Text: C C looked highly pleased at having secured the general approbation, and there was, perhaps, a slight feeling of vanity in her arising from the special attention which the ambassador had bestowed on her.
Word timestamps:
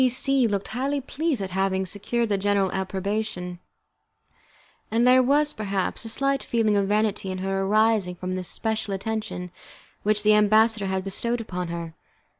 C 0.01 0.09
C 0.09 0.47
looked 0.47 0.69
highly 0.69 0.99
pleased 0.99 1.43
at 1.43 1.51
having 1.51 1.85
secured 1.85 2.29
the 2.29 2.35
general 2.39 2.71
approbation, 2.71 3.59
and 4.89 5.05
there 5.05 5.21
was, 5.21 5.53
perhaps, 5.53 6.03
a 6.05 6.09
slight 6.09 6.41
feeling 6.41 6.75
of 6.75 6.87
vanity 6.87 7.29
in 7.29 7.37
her 7.37 7.61
arising 7.61 8.15
from 8.15 8.33
the 8.33 8.43
special 8.43 8.95
attention 8.95 9.51
which 10.01 10.23
the 10.23 10.33
ambassador 10.33 10.87
had 10.87 11.03
bestowed 11.03 11.45
on 11.51 11.67
her. 11.67 11.93